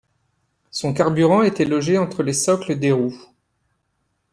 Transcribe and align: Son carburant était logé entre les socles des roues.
Son 0.71 0.93
carburant 0.95 1.43
était 1.43 1.63
logé 1.63 1.95
entre 1.99 2.23
les 2.23 2.33
socles 2.33 2.79
des 2.79 2.91
roues. 2.91 3.21